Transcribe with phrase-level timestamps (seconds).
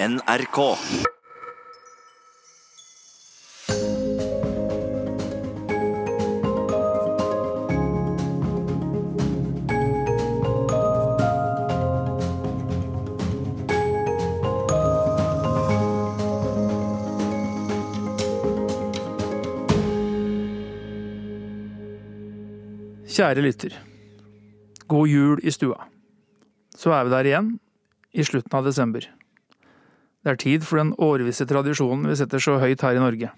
[0.00, 0.58] NRK.
[23.18, 23.74] Kjære lytter.
[24.86, 25.74] God jul i stua.
[26.70, 27.56] Så er vi der igjen,
[28.14, 29.17] i slutten av desember.
[30.28, 33.30] Det er tid for den årvisse tradisjonen vi setter så høyt her i Norge.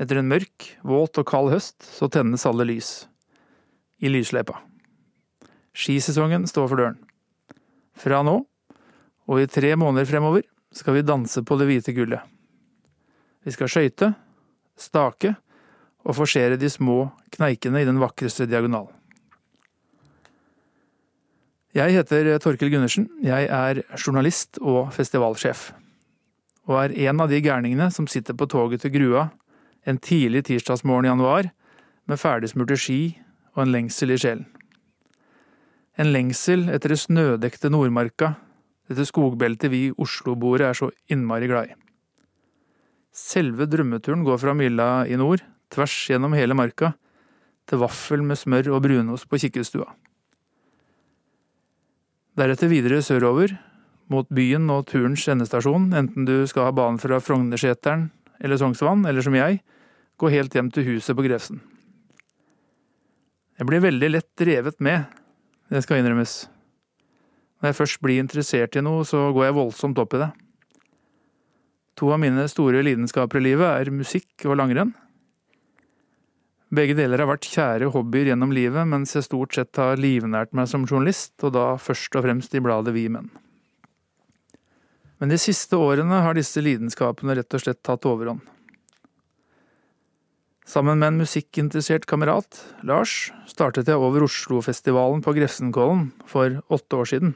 [0.00, 2.88] Etter en mørk, våt og kald høst så tennes alle lys.
[4.00, 4.54] I lysløypa.
[5.76, 6.96] Skisesongen står for døren.
[8.00, 8.38] Fra nå,
[9.28, 12.24] og i tre måneder fremover, skal vi danse på det hvite gullet.
[13.44, 14.08] Vi skal skøyte,
[14.80, 15.34] stake
[16.00, 18.88] og forsere de små kneikene i den vakreste diagonal.
[21.76, 25.68] Jeg heter Torkel Gundersen, jeg er journalist og festivalsjef,
[26.68, 29.28] og er en av de gærningene som sitter på toget til Grua
[29.88, 31.50] en tidlig tirsdagsmorgen i januar
[32.10, 33.00] med ferdigsmurte ski
[33.54, 34.46] og en lengsel i sjelen.
[35.98, 38.34] En lengsel etter det snødekte Nordmarka,
[38.88, 41.78] dette skogbeltet vi Oslo-boere er så innmari glad i.
[43.10, 46.94] Selve drømmeturen går fra Mylla i nord tvers gjennom hele marka,
[47.70, 49.86] til vaffel med smør og brunost på kikkestua.
[52.38, 53.52] Deretter videre sørover,
[54.10, 58.08] mot byen og turens endestasjon, enten du skal ha banen fra Frognerseteren
[58.40, 59.60] eller Sognsvann, eller som jeg,
[60.20, 61.60] gå helt hjem til huset på Grefsen.
[63.60, 65.04] Jeg blir veldig lett revet med,
[65.70, 66.48] det skal innrømmes.
[67.60, 70.30] Når jeg først blir interessert i noe, så går jeg voldsomt opp i det.
[72.00, 74.94] To av mine store lidenskaper i livet er musikk og langrenn.
[76.72, 80.70] Begge deler har vært kjære hobbyer gjennom livet, mens jeg stort sett har livnært meg
[80.70, 83.28] som journalist, og da først og fremst i bladet Vi Menn.
[85.20, 88.40] Men de siste årene har disse lidenskapene rett og slett tatt overhånd.
[90.70, 97.10] Sammen med en musikkinteressert kamerat, Lars, startet jeg over Oslofestivalen på Grefsenkollen for åtte år
[97.10, 97.32] siden.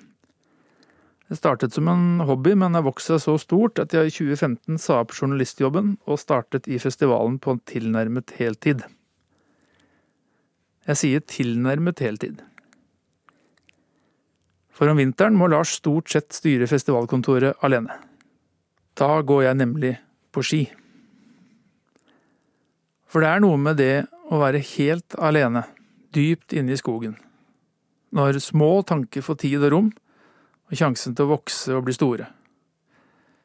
[1.28, 4.78] Det startet som en hobby, men har vokst seg så stort at jeg i 2015
[4.78, 8.84] sa opp journalistjobben og startet i festivalen på en tilnærmet heltid.
[10.84, 12.42] Jeg sier tilnærmet heltid.
[14.74, 17.94] For om vinteren må Lars stort sett styre festivalkontoret alene.
[18.98, 19.92] Da går jeg nemlig
[20.34, 20.62] på ski.
[23.06, 25.62] For det er noe med det å være helt alene,
[26.14, 27.14] dypt inne i skogen.
[28.14, 29.92] Når små tanker får tid og rom,
[30.70, 32.28] og sjansen til å vokse og bli store.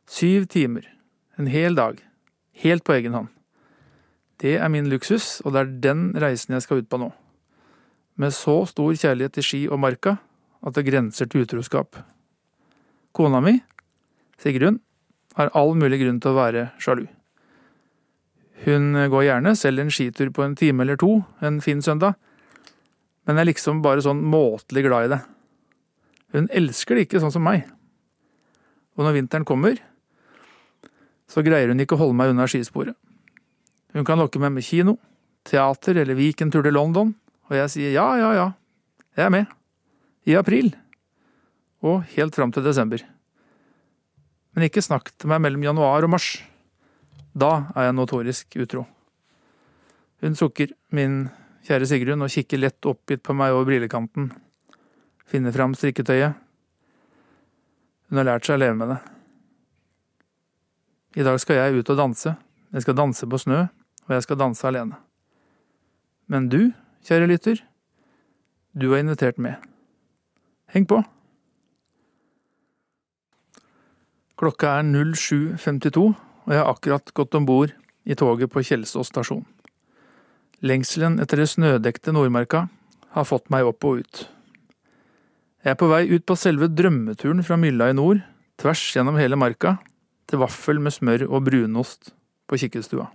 [0.09, 0.87] Syv timer,
[1.37, 1.99] en hel dag,
[2.63, 3.29] helt på egen hånd.
[4.41, 7.11] Det er min luksus, og det er den reisen jeg skal ut på nå
[8.19, 10.17] med så stor kjærlighet til ski og marka
[10.65, 11.99] at det grenser til utroskap.
[13.15, 13.57] Kona mi,
[14.39, 14.79] Sigrun,
[15.35, 17.05] har all mulig grunn til å være sjalu.
[18.65, 22.17] Hun går gjerne selv en skitur på en time eller to en fin søndag,
[23.27, 25.19] men er liksom bare sånn måtelig glad i det.
[26.35, 27.67] Hun elsker det ikke sånn som meg.
[28.97, 29.79] Og når vinteren kommer,
[31.29, 32.97] så greier hun ikke å holde meg unna skisporet.
[33.95, 34.97] Hun kan lokke meg med kino,
[35.47, 37.13] teater eller weekendtur til London,
[37.49, 38.49] og jeg sier ja, ja, ja,
[39.17, 39.58] jeg er med.
[40.29, 40.73] I april.
[41.81, 43.01] Og helt fram til desember.
[44.53, 46.35] Men ikke snakk til meg mellom januar og mars.
[47.33, 48.83] Da er jeg notorisk utro.
[50.19, 51.29] Hun sukker, min
[51.65, 54.29] kjære Sigrun, og kikker lett oppgitt på meg over brillekanten.
[55.29, 56.35] Finner fram strikketøyet.
[58.09, 58.99] Hun har lært seg å leve med det.
[61.21, 62.35] I dag skal jeg ut og danse.
[62.73, 63.63] Jeg skal danse på snø,
[64.05, 64.99] og jeg skal danse alene.
[66.29, 66.73] Men du,
[67.07, 67.63] kjære lytter,
[68.77, 69.57] du er invitert med.
[70.69, 71.01] Heng på!
[74.39, 76.03] Klokka er 07.52,
[76.45, 77.73] og jeg har akkurat gått om bord
[78.05, 79.43] i toget på Kjelsås stasjon.
[80.63, 82.67] Lengselen etter det snødekte Nordmarka
[83.15, 84.21] har fått meg opp og ut.
[85.65, 88.21] Jeg er på vei ut på selve drømmeturen fra Mylla i nord,
[88.59, 89.77] tvers gjennom hele marka,
[90.29, 92.13] til vaffel med smør og brunost
[92.47, 93.09] på kikkestua.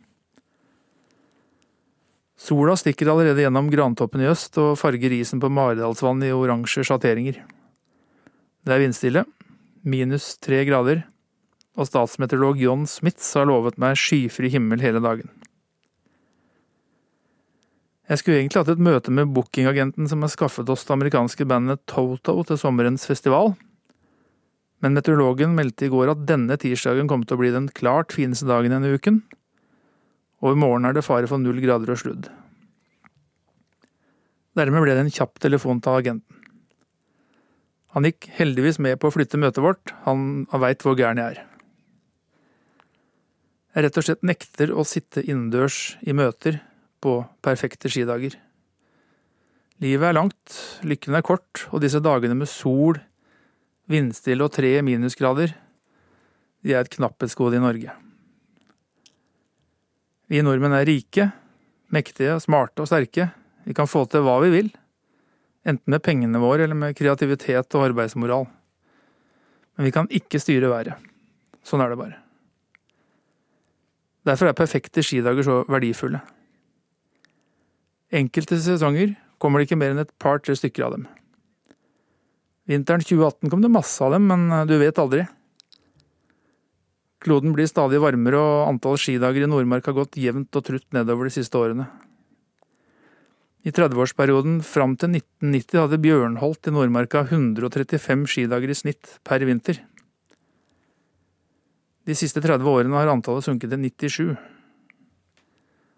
[2.34, 7.38] Sola stikker allerede gjennom grantoppen i øst og farger isen på Maridalsvannet i oransje sjatteringer.
[8.64, 9.22] Det er vindstille,
[9.86, 11.04] minus tre grader,
[11.78, 15.30] og statsmeteorolog John Smiths har lovet meg skyfri himmel hele dagen.
[18.04, 21.80] Jeg skulle egentlig hatt et møte med bookingagenten som har skaffet oss det amerikanske bandet
[21.88, 23.54] Toto til sommerens festival,
[24.84, 28.48] men meteorologen meldte i går at denne tirsdagen kom til å bli den klart fineste
[28.50, 29.22] dagen denne uken,
[30.44, 32.28] og i morgen er det fare for null grader og sludd.
[34.54, 36.42] Dermed ble det en kjapp telefon til agenten.
[37.94, 41.42] Han gikk heldigvis med på å flytte møtet vårt, han veit hvor gæren jeg er.
[43.74, 46.60] Jeg rett og slett nekter å sitte innendørs i møter
[47.02, 48.36] på perfekte skidager.
[49.82, 53.00] Livet er langt, lykken er kort, og disse dagene med sol,
[53.90, 55.56] vindstille og tre minusgrader,
[56.64, 58.03] de er et knapphetsgode i Norge.
[60.34, 61.28] Vi nordmenn er rike,
[61.94, 63.28] mektige, smarte og sterke.
[63.68, 64.70] Vi kan få til hva vi vil,
[65.62, 68.48] enten med pengene våre eller med kreativitet og arbeidsmoral.
[69.78, 70.98] Men vi kan ikke styre været.
[71.62, 72.18] Sånn er det bare.
[74.26, 76.18] Derfor er perfekte skidager så verdifulle.
[78.10, 81.06] Enkelte sesonger kommer det ikke mer enn et par-tre stykker av dem.
[82.66, 85.28] Vinteren 2018 kom det masse av dem, men du vet aldri.
[87.24, 91.30] Kloden blir stadig varmere, og antall skidager i Nordmark har gått jevnt og trutt nedover
[91.30, 91.88] de siste årene.
[93.64, 99.80] I 30-årsperioden fram til 1990 hadde Bjørnholt i Nordmarka 135 skidager i snitt per vinter.
[102.04, 104.34] De siste 30 årene har antallet sunket til 97.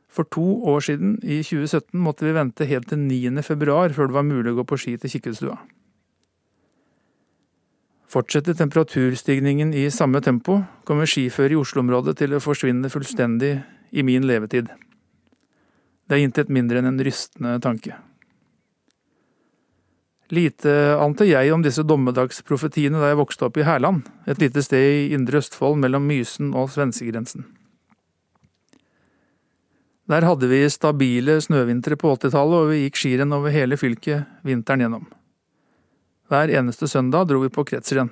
[0.06, 3.42] For to år siden, i 2017, måtte vi vente helt til 9.
[3.42, 5.58] februar før det var mulig å gå på ski til Kikkutstua.
[8.06, 13.56] Fortsetter temperaturstigningen i samme tempo, kommer skiføre i Oslo-området til å forsvinne fullstendig
[13.90, 14.70] i min levetid.
[16.06, 17.96] Det er intet mindre enn en rystende tanke.
[20.30, 24.86] Lite ante jeg om disse dommedagsprofetiene da jeg vokste opp i Hærland, et lite sted
[24.86, 27.46] i indre Østfold mellom Mysen og svenskegrensen.
[30.06, 34.84] Der hadde vi stabile snøvintre på 80-tallet, og vi gikk skirenn over hele fylket vinteren
[34.84, 35.06] gjennom.
[36.26, 38.10] Hver eneste søndag dro vi på kretsrenn.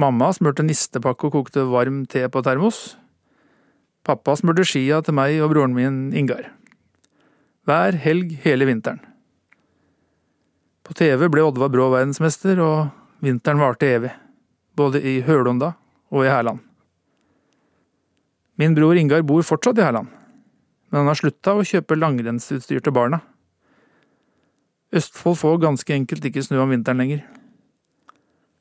[0.00, 2.96] Mamma smurte nistepakke og kokte varm te på termos.
[4.06, 6.52] Pappa smurte skia til meg og broren min Ingar.
[7.68, 9.00] Hver helg hele vinteren.
[10.84, 12.88] På TV ble Oddvar Brå verdensmester, og
[13.22, 14.14] vinteren varte evig.
[14.76, 15.74] Både i Hølonda
[16.10, 16.64] og i Hærland.
[18.60, 20.10] Min bror Ingar bor fortsatt i Hærland
[20.90, 23.20] men han har slutta å kjøpe langrennsutstyr til barna.
[24.90, 27.22] Østfold får ganske enkelt ikke snø om vinteren lenger.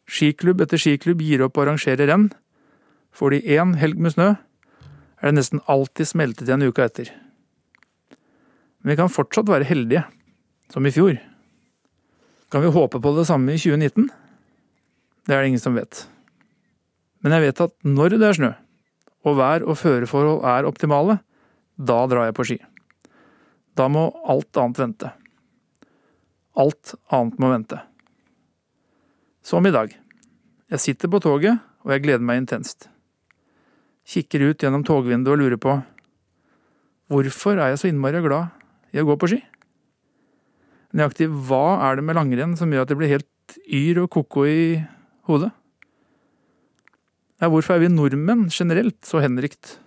[0.09, 2.29] Skiklubb etter skiklubb gir opp å arrangere renn.
[3.13, 4.35] Får de én helg med snø,
[5.19, 7.09] er det nesten alltid smeltet igjen uka etter.
[8.79, 10.05] Men vi kan fortsatt være heldige,
[10.71, 11.17] som i fjor.
[12.53, 14.07] Kan vi håpe på det samme i 2019?
[15.27, 16.05] Det er det ingen som vet.
[17.21, 18.51] Men jeg vet at når det er snø,
[19.27, 21.19] og vær og føreforhold er optimale,
[21.75, 22.59] da drar jeg på ski.
[23.75, 25.11] Da må alt annet vente.
[26.59, 27.79] Alt annet må vente.
[29.45, 29.93] Som i dag.
[30.69, 32.89] Jeg sitter på toget, og jeg gleder meg intenst.
[34.09, 35.79] Kikker ut gjennom togvinduet og lurer på
[37.09, 38.51] hvorfor er jeg så innmari glad
[38.93, 39.39] i å gå på ski?
[40.93, 44.45] Nøyaktig hva er det med langrenn som gjør at jeg blir helt yr og ko-ko
[44.49, 44.61] i
[45.29, 45.49] hodet?
[47.39, 49.77] Ja, hvorfor er vi nordmenn generelt så henrykt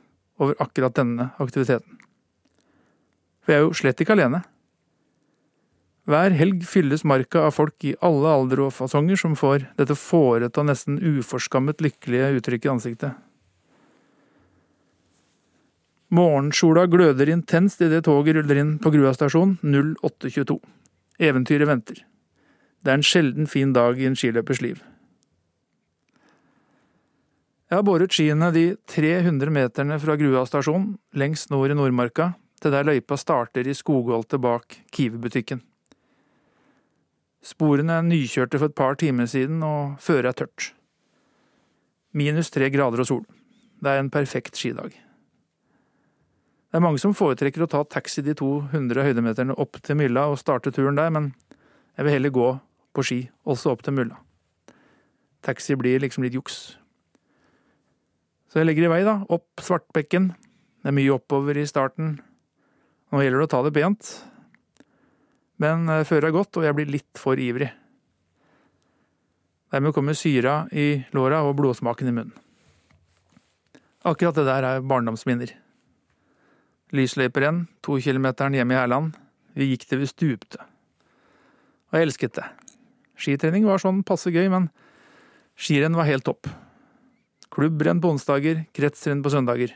[0.41, 1.99] over akkurat denne aktiviteten.
[3.43, 4.43] For jeg er jo slett ikke alene.
[6.03, 10.59] Hver helg fylles marka av folk i alle aldre og fasonger som får dette fårete
[10.59, 13.21] og nesten uforskammet lykkelige uttrykket i ansiktet.
[16.13, 20.59] Morgensola gløder intenst idet toget ruller inn på Grua stasjon 0822.
[21.23, 22.03] Eventyret venter.
[22.83, 24.83] Det er en sjelden fin dag i en skiløpers liv.
[27.71, 32.75] Jeg har båret skiene de 300 meterne fra Grua stasjon, lengst nord i Nordmarka, til
[32.75, 35.63] der løypa starter i skogholtet bak Kiwi-butikken.
[37.43, 40.73] Sporene er nykjørte for et par timer siden, og føret er tørt.
[42.15, 43.25] Minus tre grader og sol.
[43.83, 44.95] Det er en perfekt skidag.
[46.73, 50.39] Det er mange som foretrekker å ta taxi de 200 høydemeterne opp til Mylla og
[50.41, 51.33] starte turen der, men
[51.99, 52.47] jeg vil heller gå
[52.97, 54.21] på ski, også opp til Mylla.
[55.43, 56.79] Taxi blir liksom litt juks.
[58.49, 59.19] Så jeg legger i vei, da.
[59.33, 60.31] Opp Svartbekken.
[60.83, 62.21] Det er mye oppover i starten.
[63.13, 64.13] Nå gjelder det å ta det pent.
[65.63, 67.71] Men eh, føret er godt, og jeg blir litt for ivrig.
[69.73, 72.39] Dermed kommer syra i låra og blodsmaken i munnen.
[74.05, 75.53] Akkurat det der er barndomsminner.
[76.93, 79.15] Lysløyperenn, to kilometeren hjemme i Hærland.
[79.57, 80.59] Vi gikk til vi stupte.
[81.93, 82.49] Og jeg elsket det.
[83.17, 84.69] Skitrening var sånn passe gøy, men
[85.55, 86.51] skirenn var helt topp.
[87.53, 89.73] Klubbrenn på onsdager, kretsrenn på søndager.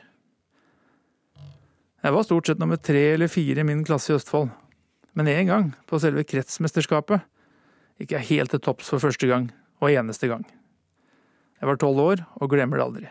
[2.02, 4.50] Jeg var stort sett nummer tre eller fire i min klasse i Østfold.
[5.16, 7.24] Men én gang, på selve kretsmesterskapet,
[7.96, 9.48] gikk jeg helt til topps for første gang,
[9.80, 10.44] og eneste gang.
[11.56, 13.06] Jeg var tolv år, og glemmer det aldri.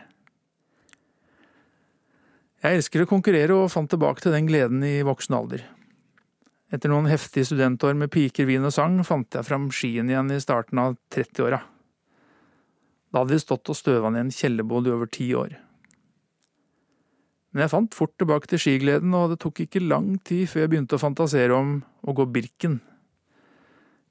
[2.62, 5.66] Jeg elsker å konkurrere, og fant tilbake til den gleden i voksen alder.
[6.70, 10.40] Etter noen heftige studentår med piker, vin og sang, fant jeg fram skien igjen i
[10.42, 11.60] starten av 30-åra.
[13.10, 15.58] Da hadde de stått og støva ned en kjellerbod i over ti år.
[17.56, 20.70] Men jeg fant fort tilbake til skigleden, og det tok ikke lang tid før jeg
[20.74, 22.74] begynte å fantasere om å gå Birken.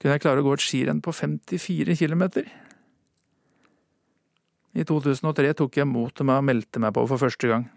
[0.01, 2.23] Kunne jeg klare å gå et skirenn på 54 km?
[4.73, 7.67] I 2003 tok jeg mot til meg og meldte meg på for første gang.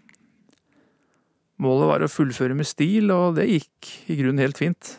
[1.61, 4.95] Målet var å fullføre med stil, og det gikk i grunnen helt fint.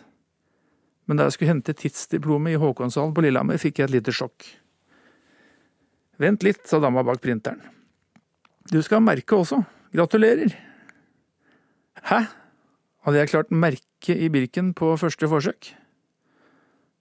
[1.11, 4.47] Men da jeg skulle hente tidsdiplomet i Håkonshallen på Lillehammer, fikk jeg et lite sjokk.
[6.23, 7.59] Vent litt, sa dama bak printeren.
[8.71, 9.65] Du skal merke også.
[9.91, 10.53] Gratulerer.
[12.07, 12.21] Hæ?
[13.03, 15.73] Hadde jeg klart merke i Birken på første forsøk?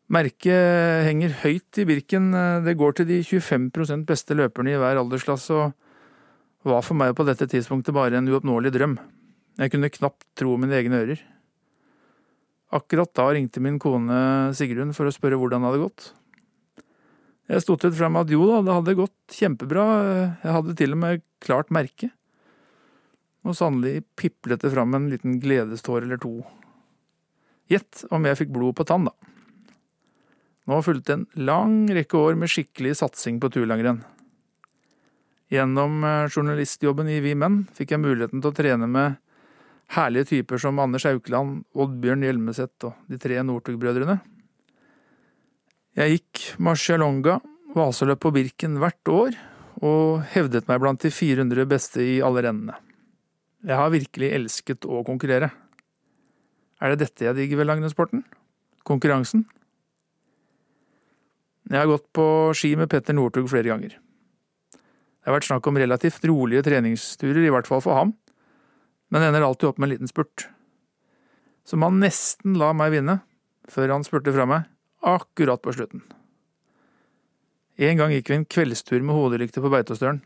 [0.10, 2.32] Merket henger høyt i Birken,
[2.66, 7.28] det går til de 25% beste løperne i hver aldersklasse, og var for meg på
[7.30, 8.98] dette tidspunktet bare en uoppnåelig drøm.
[9.62, 11.22] Jeg kunne knapt tro mine egne ører.
[12.74, 16.14] Akkurat da ringte min kone Sigrun for å spørre hvordan det hadde gått.
[17.54, 19.86] Jeg stotret frem at jo da, det hadde gått kjempebra,
[20.42, 22.16] jeg hadde til og med klart merket.
[23.50, 26.36] Og sannelig piplet det fram en liten gledestår eller to.
[27.70, 29.14] Gjett om jeg fikk blod på tann, da.
[30.70, 34.04] Nå fulgte en lang rekke år med skikkelig satsing på turlangrenn.
[35.50, 39.18] Gjennom eh, journalistjobben i Vi Menn fikk jeg muligheten til å trene med
[39.96, 44.20] herlige typer som Anders Haukeland, Oddbjørn Hjelmeset og de tre Northug-brødrene.
[45.98, 47.40] Jeg gikk Marcialonga,
[47.74, 49.40] vaseløp på Birken hvert år,
[49.82, 52.78] og hevdet meg blant de 400 beste i alle rennene.
[53.60, 55.50] Jeg har virkelig elsket å konkurrere.
[56.80, 58.22] Er det dette jeg digger ved langrennssporten?
[58.88, 59.44] Konkurransen?
[61.70, 62.26] Jeg har gått på
[62.56, 63.98] ski med Petter Northug flere ganger.
[65.20, 68.16] Det har vært snakk om relativt rolige treningsturer, i hvert fall for ham,
[69.12, 70.48] men ender alltid opp med en liten spurt.
[71.68, 73.20] Som han nesten la meg vinne,
[73.70, 74.72] før han spurte fra meg,
[75.06, 76.02] akkurat på slutten.
[77.80, 80.24] En gang gikk vi en kveldstur med hodelykte på Beitostølen.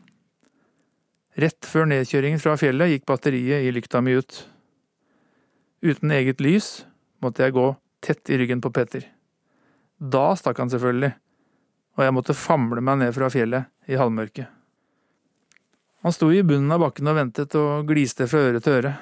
[1.34, 4.36] Rett før nedkjøringen fra fjellet gikk batteriet i lykta mi ut.
[5.82, 6.84] Uten eget lys
[7.24, 7.66] måtte jeg gå
[8.04, 9.08] tett i ryggen på Petter.
[9.98, 11.10] Da stakk han selvfølgelig,
[11.98, 14.46] og jeg måtte famle meg ned fra fjellet i halvmørket.
[16.04, 18.94] Han sto i bunnen av bakken og ventet og gliste fra øre til øre.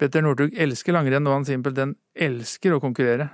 [0.00, 3.28] Petter Northug elsker langrenn, og han simpelthen elsker å konkurrere.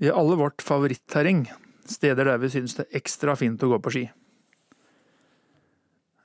[0.00, 1.44] Vi har alle vårt favoritterreng,
[1.86, 4.08] steder der vi synes det er ekstra fint å gå på ski.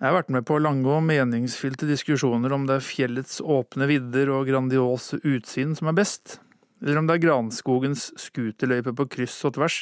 [0.05, 4.29] Jeg har vært med på lange og meningsfylte diskusjoner om det er fjellets åpne vidder
[4.35, 6.35] og grandiose utsyn som er best,
[6.83, 9.79] eller om det er granskogens scooterløype på kryss og tvers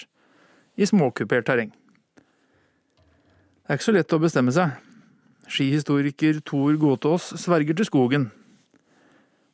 [0.79, 1.75] i småkupert terreng.
[2.15, 4.79] Det er ikke så lett å bestemme seg.
[5.51, 8.31] Skihistoriker Tor Gåtås sverger til skogen.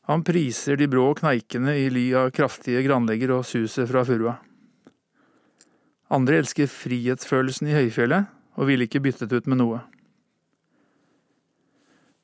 [0.05, 4.37] Han priser de brå kneikene i ly av kraftige granlegger og suset fra furua.
[6.13, 9.87] Andre elsker frihetsfølelsen i høyfjellet og ville ikke byttet ut med noe.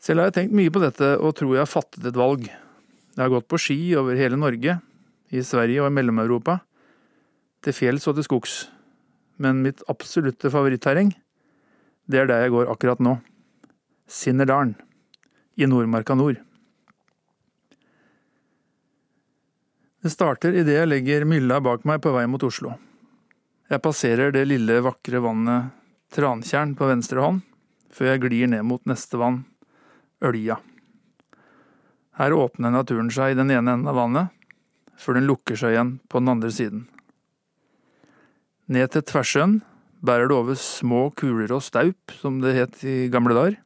[0.06, 2.46] Selv har jeg tenkt mye på dette og tror jeg har fattet et valg.
[2.46, 4.78] Jeg har gått på ski over hele Norge,
[5.34, 6.60] i Sverige og i Mellom-Europa,
[7.66, 8.58] til fjells og til skogs,
[9.42, 11.10] men mitt absolutte favoritterreng,
[12.06, 13.16] det er der jeg går akkurat nå.
[14.06, 14.76] Sinnerdalen,
[15.58, 16.38] i Nordmarka nord.
[20.06, 22.76] Det starter idet jeg legger mylla bak meg på vei mot Oslo.
[23.74, 25.74] Jeg passerer det lille, vakre vannet
[26.14, 27.42] Trantjern på venstre hånd,
[27.90, 29.42] før jeg glir ned mot neste vann,
[30.24, 30.60] Ølja.
[32.16, 34.32] Her åpner naturen seg i den ene enden av vannet,
[34.96, 36.86] før den lukker seg igjen på den andre siden.
[38.72, 39.60] Ned til Tversjøen
[40.06, 43.58] bærer det over små kuler og staup, som det het i gamle dager,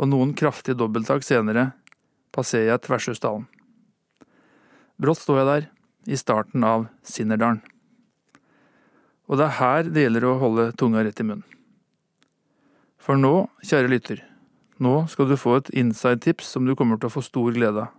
[0.00, 1.70] og noen kraftige dobbelttak senere
[2.34, 3.46] passerer jeg Tversjøsdalen.
[5.00, 5.68] Brått står jeg der,
[6.10, 7.60] i starten av Sinnerdalen.
[9.30, 11.46] Og det er her det gjelder å holde tunga rett i munnen.
[13.00, 14.24] For nå, kjære lytter,
[14.80, 17.96] nå skal du få et inside-tips som du kommer til å få stor glede av.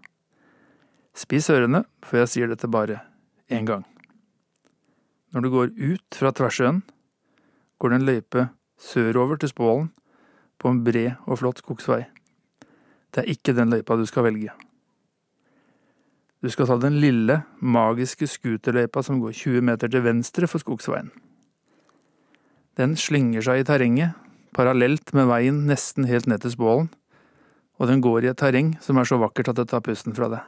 [1.18, 3.02] Spis ørene, for jeg sier dette bare
[3.52, 3.84] én gang.
[5.32, 6.82] Når du går ut fra Tversjøen,
[7.80, 8.48] går det en løype
[8.82, 9.92] sørover til Spålen
[10.62, 12.04] på en bred og flott skogsvei.
[13.12, 14.54] Det er ikke den løypa du skal velge.
[16.42, 21.12] Du skal ta den lille, magiske scooterløypa som går 20 meter til venstre for skogsveien.
[22.80, 24.16] Den slynger seg i terrenget,
[24.56, 26.90] parallelt med veien nesten helt ned til Spålen,
[27.82, 30.30] og den går i et terreng som er så vakkert at det tar pusten fra
[30.32, 30.44] deg.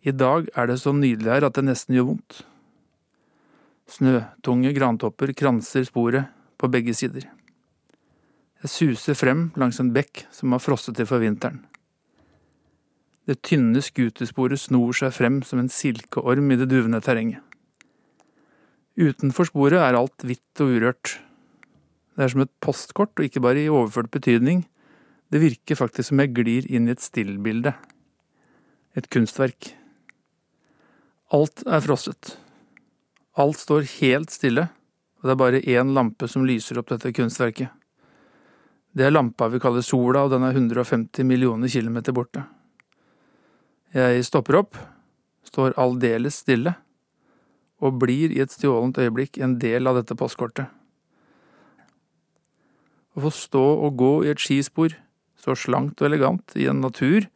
[0.00, 2.42] I dag er det så nydelig her at det nesten gjør vondt.
[3.90, 7.26] Snøtunge grantopper kranser sporet på begge sider.
[8.60, 11.62] Jeg suser frem langs en bekk som har frosset til for vinteren.
[13.28, 17.40] Det tynne skutersporet snor seg frem som en silkeorm i det duvende terrenget.
[19.00, 21.14] Utenfor sporet er alt hvitt og urørt.
[22.16, 24.64] Det er som et postkort, og ikke bare i overført betydning.
[25.30, 27.72] Det virker faktisk som jeg glir inn i et stillbilde.
[28.98, 29.72] Et kunstverk.
[31.30, 32.34] Alt er frosset.
[33.38, 34.66] Alt står helt stille,
[35.20, 37.70] og det er bare én lampe som lyser opp dette kunstverket.
[38.90, 42.42] Det er lampa vi kaller sola, og den er 150 millioner kilometer borte.
[43.94, 44.74] Jeg stopper opp,
[45.46, 46.74] står aldeles stille,
[47.80, 50.66] og blir i et stjålent øyeblikk en del av dette postkortet.
[53.20, 54.94] Å få stå og gå i et skispor,
[55.36, 57.26] så slankt og elegant, i en natur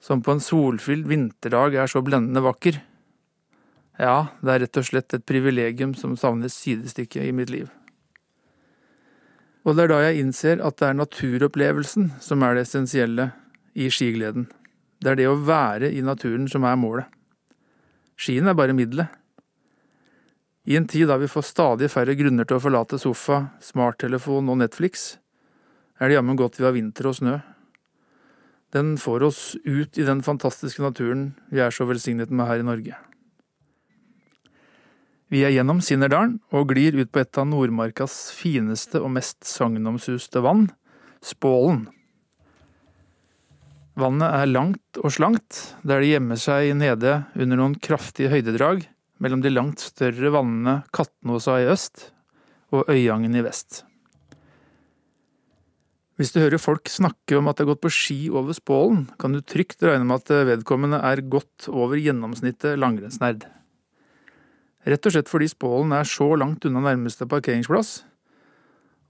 [0.00, 2.78] som på en solfylt vinterdag er så blendende vakker.
[4.00, 7.68] Ja, det er rett og slett et privilegium som savner sidestykke i mitt liv.
[9.68, 13.28] Og det er da jeg innser at det er naturopplevelsen som er det essensielle
[13.76, 14.48] i skigleden.
[15.04, 17.12] Det er det å være i naturen som er målet.
[18.16, 19.12] Skien er bare middelet.
[20.64, 24.60] I en tid da vi får stadig færre grunner til å forlate sofa, smarttelefon og
[24.60, 25.14] Netflix,
[26.00, 27.38] er det jammen godt vi har vinter og snø.
[28.70, 32.66] Den får oss ut i den fantastiske naturen vi er så velsignet med her i
[32.66, 32.98] Norge.
[35.30, 40.42] Vi er gjennom Sinnerdalen og glir ut på et av Nordmarkas fineste og mest sagnomsuste
[40.44, 40.68] vann,
[41.20, 41.84] Spålen.
[44.00, 48.86] Vannet er langt og slankt, der det gjemmer seg nede under noen kraftige høydedrag
[49.20, 52.10] mellom de langt større vannene Katnåsa i øst
[52.74, 53.84] og Øyangen i vest.
[56.20, 59.32] Hvis du hører folk snakke om at de har gått på ski over Spålen, kan
[59.32, 63.46] du trygt regne med at vedkommende er godt over gjennomsnittet langrennsnerd.
[64.84, 68.02] Rett og slett fordi Spålen er så langt unna nærmeste parkeringsplass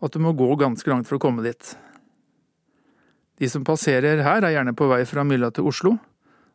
[0.01, 1.75] at du må gå ganske langt for å komme dit.
[3.41, 5.97] De som passerer her, er gjerne på vei fra Mylla til Oslo,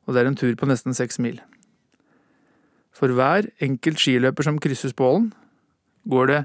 [0.05, 1.39] og det er en tur på nesten seks mil.
[2.95, 5.31] For hver enkelt skiløper som krysser Spålen,
[6.07, 6.41] går det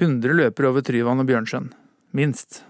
[0.00, 1.68] 100 løpere over Tryvann og Bjørnsjøen.
[2.16, 2.62] Minst.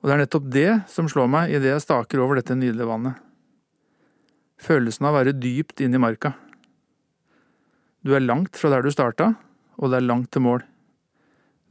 [0.00, 3.20] Og det er nettopp det som slår meg idet jeg staker over dette nydelige vannet.
[4.60, 6.34] Følelsen av å være dypt inne i marka.
[8.04, 9.32] Du er langt fra der du starta,
[9.80, 10.64] og det er langt til mål.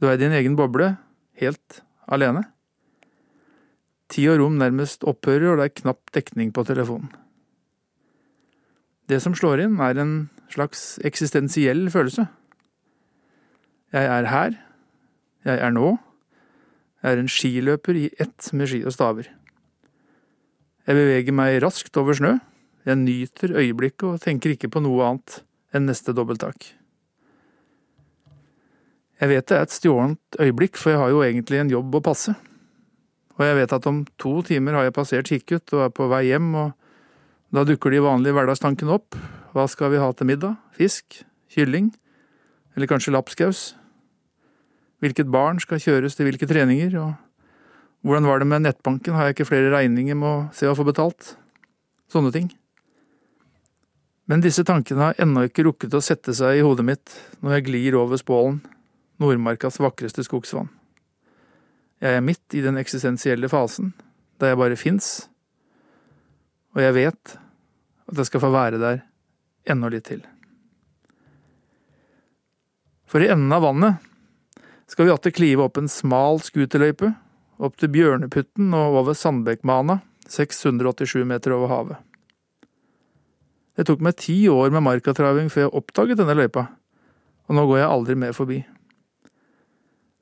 [0.02, 0.96] Du er i din egen boble,
[1.40, 2.44] helt alene.
[4.10, 7.10] Tid og rom nærmest opphører, og det er knapp dekning på telefonen.
[9.08, 10.14] Det som slår inn, er en
[10.52, 12.26] slags eksistensiell følelse.
[13.92, 14.56] Jeg er her.
[15.44, 15.96] Jeg er nå.
[17.02, 19.28] Jeg er en skiløper i ett med ski og staver.
[20.84, 22.38] Jeg beveger meg raskt over snø.
[22.84, 25.38] Jeg nyter øyeblikket og tenker ikke på noe annet
[25.74, 26.72] enn neste dobbelttak.
[29.20, 32.02] Jeg vet det er et stjålent øyeblikk, for jeg har jo egentlig en jobb å
[32.04, 32.34] passe.
[33.38, 36.24] Og jeg vet at om to timer har jeg passert Kikkut og er på vei
[36.28, 36.72] hjem, og
[37.54, 39.14] da dukker de vanlige hverdagstankene opp.
[39.54, 40.56] Hva skal vi ha til middag?
[40.74, 41.20] Fisk?
[41.54, 41.92] Kylling?
[42.74, 43.76] Eller kanskje lapskaus?
[45.04, 46.96] Hvilket barn skal kjøres til hvilke treninger?
[46.98, 47.14] Og
[48.02, 50.86] hvordan var det med nettbanken, har jeg ikke flere regninger med å se å få
[50.88, 51.36] betalt?
[52.10, 52.50] Sånne ting.
[54.26, 57.14] Men disse tankene har ennå ikke rukket å sette seg i hodet mitt
[57.44, 58.62] når jeg glir over Spålen,
[59.22, 60.72] Nordmarkas vakreste skogsvann.
[62.02, 63.92] Jeg er midt i den eksistensielle fasen,
[64.42, 65.28] der jeg bare fins,
[66.74, 67.36] og jeg vet
[68.10, 69.02] at jeg skal få være der
[69.70, 70.24] enda litt til.
[73.08, 74.02] For i enden av vannet
[74.90, 77.12] skal vi atter klive opp en smal skuterløype,
[77.62, 82.00] opp til Bjørneputten og over Sandbekkmana, 687 meter over havet.
[83.74, 86.68] Det tok meg ti år med markatraving før jeg oppdaget denne løypa,
[87.48, 88.60] og nå går jeg aldri mer forbi.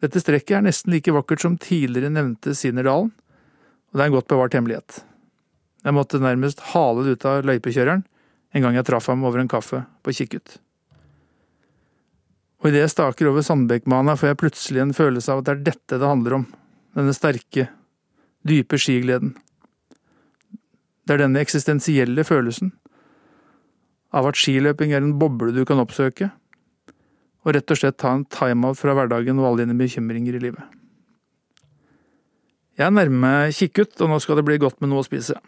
[0.02, 4.30] Dette strekket er nesten like vakkert som tidligere nevnte Sinnerdalen, og det er en godt
[4.32, 5.02] bevart hemmelighet.
[5.82, 8.04] Jeg måtte nærmest hale det ut av løypekjøreren
[8.52, 10.58] en gang jeg traff ham over en kaffe på Kikkut.
[12.62, 15.64] Og idet jeg staker over Sandbekkmana, får jeg plutselig en følelse av at det er
[15.72, 16.44] dette det handler om,
[16.94, 17.66] denne sterke,
[18.46, 19.32] dype skigleden.
[21.02, 22.70] Det er denne eksistensielle følelsen
[24.12, 26.28] av at skiløping er en boble du kan oppsøke,
[27.42, 30.62] og rett og slett ta en timeout fra hverdagen og alle dine bekymringer i livet.
[32.78, 35.40] Jeg nærmer meg Kikkut, og nå skal det bli godt med noe å spise.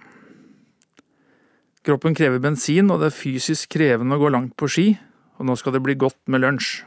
[1.84, 4.86] Kroppen krever bensin, og det er fysisk krevende å gå langt på ski,
[5.36, 6.78] og nå skal det bli godt med lunsj.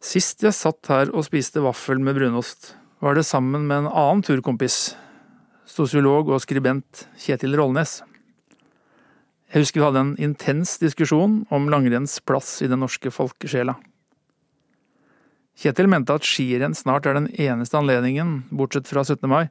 [0.00, 2.72] Sist jeg satt her og spiste vaffel med brunost,
[3.04, 4.94] var det sammen med en annen turkompis,
[5.68, 7.98] sosiolog og skribent Kjetil Rollnes.
[9.52, 13.76] Jeg husker vi hadde en intens diskusjon om langrenns plass i den norske folkesjela.
[15.60, 19.28] Kjetil mente at skirenn snart er den eneste anledningen, bortsett fra 17.
[19.28, 19.44] mai,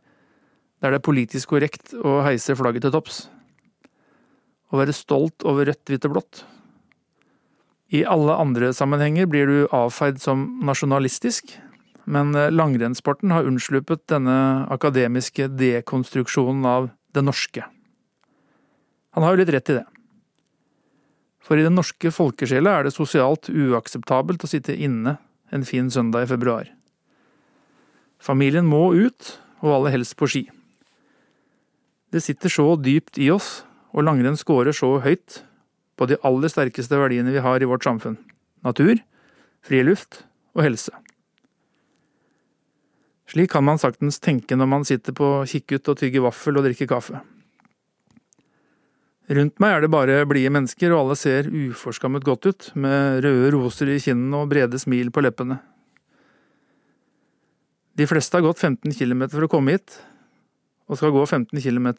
[0.82, 3.28] der det er politisk korrekt å heise flagget til topps
[4.72, 6.44] å være stolt over rødt, hvitt og blått.
[7.94, 11.54] I alle andre sammenhenger blir du avfeid som nasjonalistisk,
[12.06, 17.66] men langrennssporten har unnsluppet denne akademiske dekonstruksjonen av det norske.
[19.16, 19.86] Han har jo litt rett i det.
[21.46, 25.20] For i den norske folkesjela er det sosialt uakseptabelt å sitte inne
[25.54, 26.72] en fin søndag i februar.
[28.18, 30.44] Familien må ut, og aller helst på ski.
[32.14, 33.64] Det sitter så dypt i oss,
[33.96, 35.42] og langrenn scorer så høyt
[35.96, 38.20] på de aller sterkeste verdiene vi har i vårt samfunn–
[38.68, 39.00] natur,
[39.64, 40.92] friluft og helse.
[43.32, 46.90] Slik kan man saktens tenke når man sitter på kikkut og tygger vaffel og drikker
[46.92, 47.24] kaffe.
[49.26, 53.56] Rundt meg er det bare blide mennesker, og alle ser uforskammet godt ut, med røde
[53.56, 55.58] roser i kinnene og brede smil på leppene.
[57.98, 59.98] De fleste har gått 15 km for å komme hit,
[60.86, 61.90] og skal gå 15 km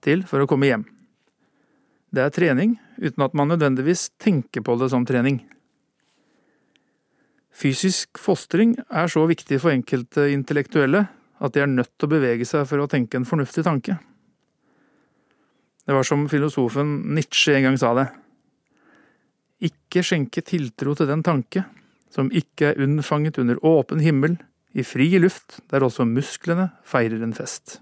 [0.00, 0.86] til for å komme hjem.
[2.14, 5.42] Det er trening, uten at man nødvendigvis tenker på det som trening.
[7.58, 12.46] Fysisk fostring er så viktig for enkelte intellektuelle at de er nødt til å bevege
[12.48, 13.98] seg for å tenke en fornuftig tanke.
[15.88, 18.06] Det var som filosofen Nietzsche en gang sa det.
[19.68, 21.64] Ikke skjenke tiltro til den tanke
[22.12, 24.38] som ikke er unnfanget under åpen himmel,
[24.76, 27.78] i fri luft, der også musklene feirer en fest.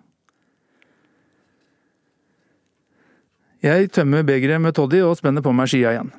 [3.67, 6.13] Jeg tømmer begeret med toddy og spenner på meg skia igjen.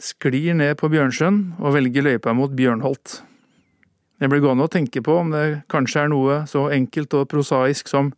[0.00, 3.18] Sklir ned på Bjørnsjøen og velger løypa mot Bjørnholt.
[4.22, 7.92] Jeg blir gående og tenke på om det kanskje er noe så enkelt og prosaisk
[7.92, 8.14] som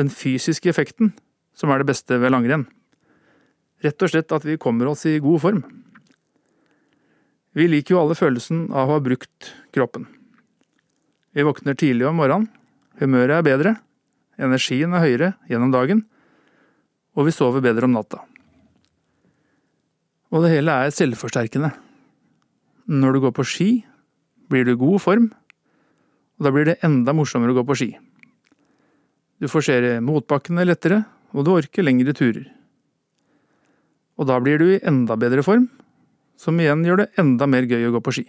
[0.00, 1.12] den fysiske effekten
[1.54, 2.66] som er det beste ved langrenn.
[3.86, 5.64] Rett og slett at vi kommer oss i god form.
[7.54, 10.10] Vi liker jo alle følelsen av å ha brukt kroppen.
[11.38, 12.50] Vi våkner tidlig om morgenen,
[12.98, 13.78] humøret er bedre,
[14.42, 16.08] energien er høyere gjennom dagen,
[17.20, 18.22] og vi sover bedre om natta.
[20.30, 21.72] Og det hele er selvforsterkende.
[22.88, 23.70] Når du går på ski,
[24.50, 25.28] blir du i god form,
[26.38, 27.90] og da blir det enda morsommere å gå på ski.
[29.40, 31.02] Du får se motbakkene lettere,
[31.36, 32.48] og du orker lengre turer.
[34.20, 35.68] Og da blir du i enda bedre form,
[36.40, 38.24] som igjen gjør det enda mer gøy å gå på ski.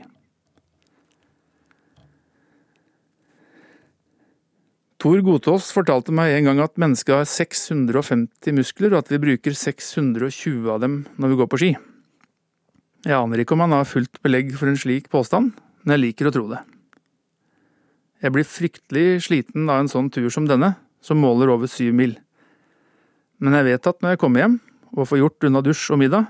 [5.01, 9.57] Tor Gotaas fortalte meg en gang at mennesket har 650 muskler, og at vi bruker
[9.57, 11.71] 620 av dem når vi går på ski.
[13.07, 16.29] Jeg aner ikke om han har fullt belegg for en slik påstand, men jeg liker
[16.29, 16.61] å tro det.
[18.21, 22.19] Jeg blir fryktelig sliten av en sånn tur som denne, som måler over syv mil
[23.41, 24.59] men jeg vet at når jeg kommer hjem
[24.93, 26.27] og får gjort unna dusj og middag,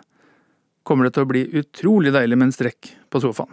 [0.87, 3.51] kommer det til å bli utrolig deilig med en strekk på sofaen.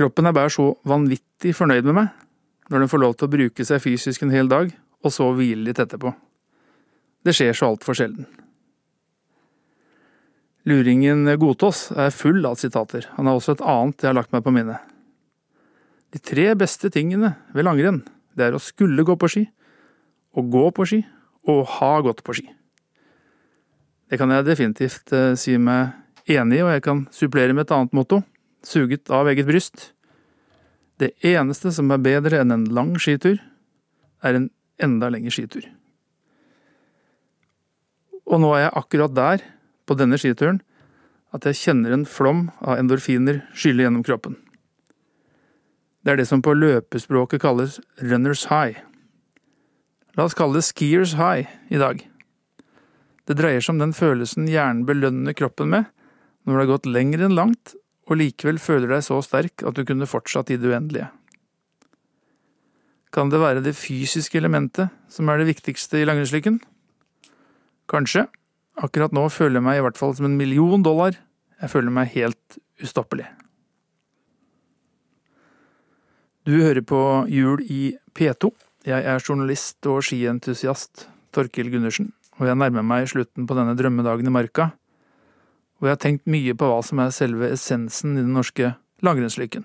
[0.00, 2.12] Kroppen er bare så vanvittig fornøyd med meg
[2.70, 5.66] når den får lov til å bruke seg fysisk en hel dag, og så hvile
[5.66, 6.12] litt etterpå.
[7.26, 8.28] Det skjer så altfor sjelden.
[10.68, 14.44] Luringen Godtås er full av sitater, han har også et annet jeg har lagt meg
[14.44, 14.78] på minnet.
[16.10, 18.02] De tre beste tingene ved langrenn,
[18.36, 19.44] det er å skulle gå på ski,
[20.36, 21.00] å gå på ski
[21.50, 22.50] og ha gått på ski.
[24.10, 25.94] Det kan jeg definitivt eh, si meg
[26.30, 28.20] enig i, og jeg kan supplere med et annet motto,
[28.66, 29.92] suget av eget bryst.
[31.00, 33.38] Det eneste som er bedre enn en lang skitur,
[34.20, 34.50] er en
[34.82, 35.64] enda lengre skitur.
[38.28, 39.46] Og nå er jeg akkurat der,
[39.88, 40.60] på denne skituren,
[41.34, 44.36] at jeg kjenner en flom av endorfiner skylle gjennom kroppen.
[46.04, 48.78] Det er det som på løpespråket kalles runners high.
[50.16, 52.00] La oss kalle det skiers high i dag.
[53.28, 55.88] Det dreier seg om den følelsen hjernen belønner kroppen med
[56.44, 57.74] når det har gått lenger enn langt
[58.10, 61.08] og likevel føler deg så sterk at du kunne fortsatt i det uendelige.
[63.14, 66.60] Kan det være det fysiske elementet som er det viktigste i langrennslykken?
[67.90, 68.26] Kanskje.
[68.80, 71.16] Akkurat nå føler jeg meg i hvert fall som en million dollar.
[71.60, 73.26] Jeg føler meg helt ustoppelig.
[76.46, 78.50] Du hører på Jul i P2.
[78.88, 81.04] Jeg er journalist og skientusiast
[81.36, 84.70] Torkil Gundersen, og jeg nærmer meg slutten på denne drømmedagen i marka,
[85.80, 89.64] og jeg har tenkt mye på hva som er selve essensen i den norske langrennslykken.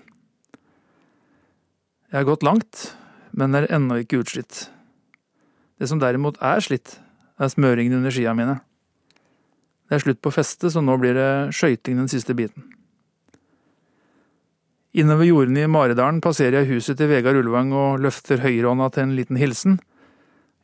[2.08, 2.86] Jeg har gått langt,
[3.36, 4.70] men er ennå ikke utslitt.
[5.76, 6.96] Det som derimot er slitt,
[7.36, 8.56] er smøringen under skia mine.
[9.86, 12.64] Det er slutt på festet, så nå blir det skøyting den siste biten.
[14.96, 19.16] Innover jordene i Maridalen passerer jeg huset til Vegard Ulvang og løfter høyrehånda til en
[19.18, 19.76] liten hilsen,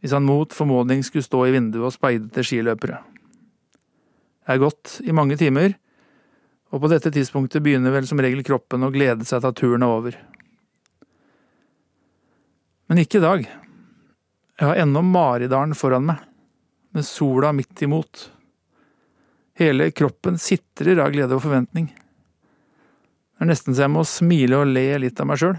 [0.01, 3.03] hvis han mot formodning skulle stå i vinduet og speide til skiløpere.
[4.49, 5.77] Har gått i mange timer,
[6.73, 9.85] og på dette tidspunktet begynner vel som regel kroppen å glede seg til at turen
[9.85, 10.19] er over.
[12.91, 13.45] Men ikke i dag.
[14.59, 16.23] Jeg har ennå Maridalen foran meg,
[16.93, 18.27] med sola midt imot.
[19.57, 21.91] Hele kroppen sitrer av glede og forventning.
[21.93, 25.57] Det er nesten så jeg må smile og le litt av meg sjøl.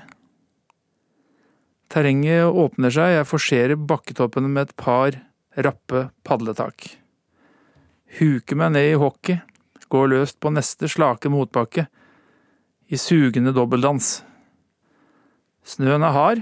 [1.93, 5.17] Terrenget åpner seg, jeg forserer bakketoppene med et par
[5.61, 7.02] rappe padletak.
[8.19, 9.39] Huker meg ned i hockey,
[9.89, 11.87] går løst på neste slake motbakke,
[12.93, 14.19] i sugende dobbeldans.
[15.65, 16.41] Snøen er hard,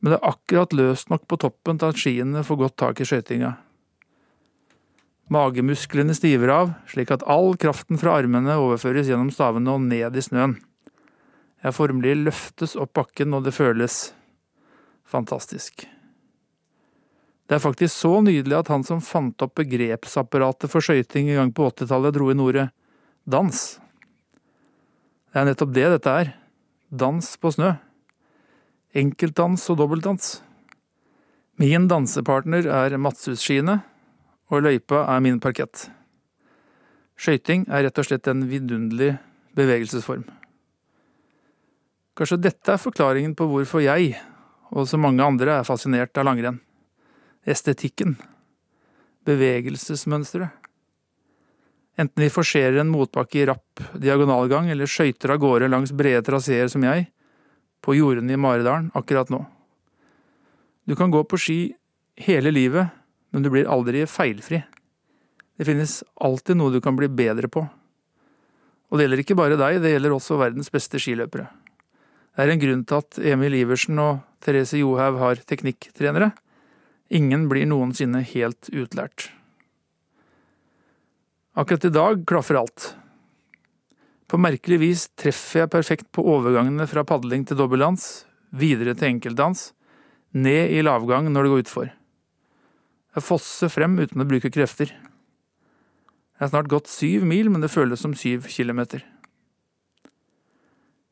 [0.00, 3.06] men det er akkurat løst nok på toppen til at skiene får godt tak i
[3.06, 3.52] skøytinga.
[5.30, 10.24] Magemusklene stiver av, slik at all kraften fra armene overføres gjennom stavene og ned i
[10.26, 10.56] snøen.
[11.62, 14.08] Jeg formelig løftes opp bakken, og det føles
[15.06, 15.84] fantastisk.
[17.50, 21.48] Det er faktisk så nydelig at han som fant opp begrepsapparatet for skøyting en gang
[21.50, 22.68] på 80-tallet, dro inn ordet
[23.26, 23.62] dans.
[25.34, 26.30] Det er nettopp det dette er.
[26.94, 27.72] Dans på snø.
[29.02, 30.30] Enkeltdans og dobbeltdans.
[31.58, 33.80] Min dansepartner er Madshusskiene,
[34.46, 35.88] og løypa er min parkett.
[37.18, 39.16] Skøyting er rett og slett en vidunderlig
[39.58, 40.22] bevegelsesform.
[42.14, 44.14] Kanskje dette er forklaringen på hvorfor jeg,
[44.70, 46.62] og så mange andre, er fascinert av langrenn.
[47.48, 48.18] Estetikken.
[49.24, 50.52] Bevegelsesmønsteret.
[51.96, 56.68] Enten vi forserer en motbakke i rapp diagonalgang eller skøyter av gårde langs brede traseer
[56.72, 57.06] som jeg,
[57.80, 59.40] på jordene i Maridalen akkurat nå.
[60.88, 61.58] Du kan gå på ski
[62.20, 62.92] hele livet,
[63.32, 64.62] men du blir aldri feilfri.
[65.56, 67.64] Det finnes alltid noe du kan bli bedre på.
[68.90, 71.48] Og det gjelder ikke bare deg, det gjelder også verdens beste skiløpere.
[72.36, 76.32] Det er en grunn til at Emil Iversen og Therese Johaug har teknikktrenere.
[77.10, 79.32] Ingen blir noensinne helt utlært.
[81.58, 82.92] Akkurat i dag klaffer alt.
[84.30, 88.04] På merkelig vis treffer jeg perfekt på overgangene fra padling til dobbeltdans,
[88.54, 89.72] videre til enkeltdans,
[90.30, 91.88] ned i lavgang når det går utfor.
[93.18, 94.92] Jeg fosser frem uten å bruke krefter.
[94.94, 99.02] Jeg har snart gått syv mil, men det føles som syv kilometer.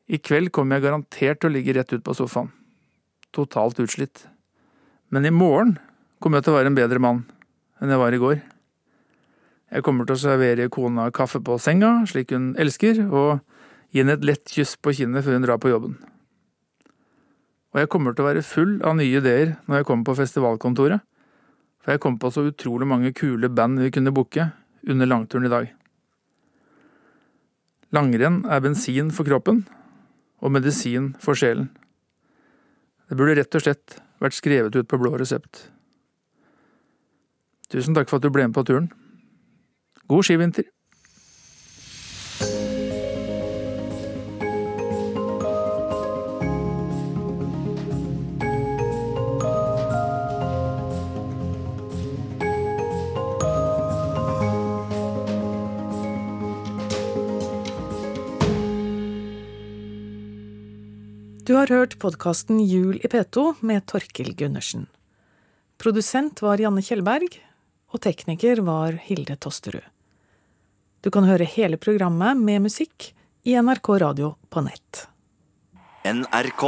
[0.07, 2.53] I kveld kommer jeg garantert til å ligge rett ut på sofaen.
[3.35, 4.23] Totalt utslitt.
[5.11, 5.75] Men i morgen
[6.19, 7.23] kommer jeg til å være en bedre mann
[7.79, 8.39] enn jeg var i går.
[9.69, 13.39] Jeg kommer til å servere kona kaffe på senga, slik hun elsker, og
[13.93, 15.95] gi henne et lett kyss på kinnet før hun drar på jobben.
[17.69, 21.05] Og jeg kommer til å være full av nye ideer når jeg kommer på festivalkontoret,
[21.79, 24.49] for jeg kom på så utrolig mange kule band vi kunne booke
[24.89, 25.69] under langturen i dag.
[27.95, 29.63] Langrenn er bensin for kroppen
[30.43, 31.69] og medisin for sjelen.
[33.09, 35.69] Det burde rett og slett vært skrevet ut på blå resept.
[37.69, 38.89] Tusen takk for at du ble med på turen.
[40.09, 40.65] God skivinter!
[61.49, 64.85] Du har hørt podkasten Jul i P2 med Torkil Gundersen.
[65.81, 67.39] Produsent var Janne Kjellberg,
[67.89, 69.85] og tekniker var Hilde Tosterud.
[71.01, 73.13] Du kan høre hele programmet med musikk
[73.47, 75.05] i NRK Radio på nett.
[76.03, 76.65] NRK.